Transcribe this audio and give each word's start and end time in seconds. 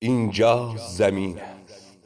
اینجا 0.00 0.74
زمین 0.96 1.38
است. 1.38 1.98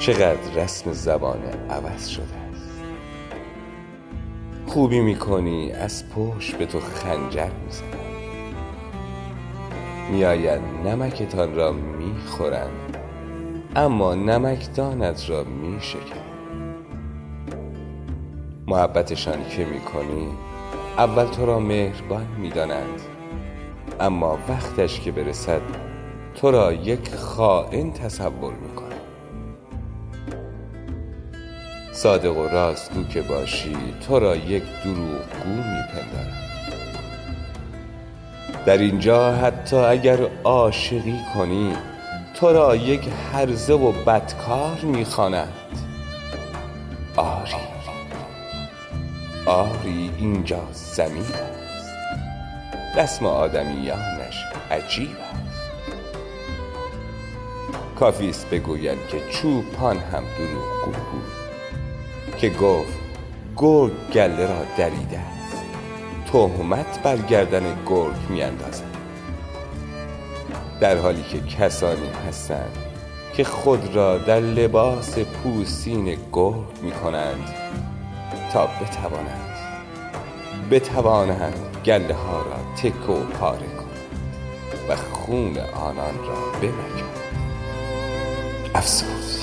چقدر 0.00 0.54
رسم 0.54 0.92
زبان 0.92 1.38
عوض 1.70 2.06
شده 2.08 2.24
است. 2.24 2.80
خوبی 4.66 5.00
می‌کنی 5.00 5.72
از 5.72 6.04
پشت 6.08 6.56
به 6.56 6.66
تو 6.66 6.80
خنجر 6.80 7.50
می‌زنم. 7.64 8.09
میآیند 10.10 10.86
نمکتان 10.86 11.54
را 11.54 11.72
می‌خورند 11.72 12.96
اما 13.76 14.14
نمکدانت 14.14 15.30
را 15.30 15.44
میشکنند 15.44 16.30
محبتشان 18.66 19.48
که 19.48 19.64
می‌کنی 19.64 20.28
اول 20.98 21.24
تو 21.24 21.46
را 21.46 21.58
مهربان 21.58 22.26
می‌دانند 22.38 23.00
اما 24.00 24.38
وقتش 24.48 25.00
که 25.00 25.12
برسد 25.12 25.60
تو 26.34 26.50
را 26.50 26.72
یک 26.72 27.14
خائن 27.14 27.92
تصور 27.92 28.54
می‌کنند. 28.54 28.90
صادق 31.92 32.36
و 32.36 32.48
راستگو 32.48 33.04
که 33.04 33.22
باشی 33.22 33.76
تو 34.08 34.18
را 34.18 34.36
یک 34.36 34.62
دروغگو 34.84 35.48
میپندارند. 35.48 36.49
در 38.66 38.78
اینجا 38.78 39.32
حتی 39.32 39.76
اگر 39.76 40.18
عاشقی 40.44 41.20
کنی 41.34 41.76
تو 42.34 42.52
را 42.52 42.76
یک 42.76 43.08
هرزه 43.32 43.72
و 43.72 43.92
بدکار 43.92 44.78
می‌خوانند 44.82 45.52
آری. 47.16 47.70
آری 49.46 50.10
اینجا 50.18 50.60
زمین 50.72 51.22
است. 51.22 51.90
رسم 52.96 53.26
آدمیانش 53.26 54.44
عجیب 54.70 55.10
است. 55.10 56.00
کافی 57.98 58.30
است 58.30 58.50
بگویند 58.50 58.98
که 59.08 59.20
چوپان 59.30 59.96
هم 59.96 60.24
دروغگو 60.38 61.02
بود 61.12 61.32
که 62.38 62.50
گفت 62.50 62.98
گرگ 63.56 63.92
گله 64.12 64.46
را 64.46 64.64
دریده 64.76 65.39
تهمت 66.32 67.02
بر 67.02 67.16
گردن 67.16 67.76
گرگ 67.86 68.30
میاندازند 68.30 68.96
در 70.80 70.96
حالی 70.96 71.22
که 71.22 71.40
کسانی 71.40 72.10
هستند 72.28 72.76
که 73.34 73.44
خود 73.44 73.94
را 73.94 74.18
در 74.18 74.40
لباس 74.40 75.18
پوستین 75.18 76.18
گرگ 76.32 76.82
می 76.82 76.92
کنند 76.92 77.54
تا 78.52 78.66
بتوانند 78.66 79.56
بتوانند 80.70 81.76
گله 81.84 82.14
ها 82.14 82.42
را 82.42 82.74
تک 82.76 83.10
و 83.10 83.14
پاره 83.14 83.66
کنند 83.66 83.90
و 84.88 84.96
خون 84.96 85.58
آنان 85.58 86.18
را 86.18 86.60
بمکند. 86.60 87.20
افسوس. 88.74 89.39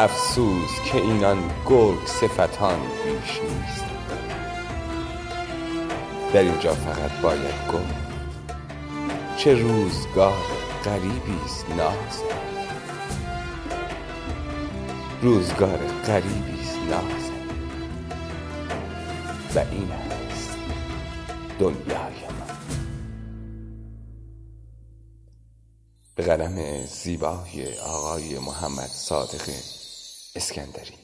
افسوس 0.00 0.80
که 0.84 0.98
اینان 0.98 1.50
گرگ 1.66 2.06
صفتان 2.06 2.78
بیش 2.80 3.40
نیست. 3.40 3.84
در 6.32 6.40
اینجا 6.40 6.74
فقط 6.74 7.10
باید 7.22 7.54
گفت 7.72 7.94
چه 9.36 9.54
روزگار 9.54 10.36
غریبی 10.84 11.36
است 11.44 11.70
ناز. 11.70 12.22
روزگار 15.22 15.78
غریبی 16.06 16.60
است 16.60 16.78
ناز. 16.90 17.30
و 19.54 19.58
این 19.58 19.92
است 19.92 20.56
دنیای 21.58 22.20
ما. 22.38 22.46
به 26.14 26.22
قلم 26.22 26.86
زیبای 26.86 27.78
آقای 27.78 28.38
محمد 28.38 28.88
صادق 28.88 29.77
اسکندری. 30.38 30.94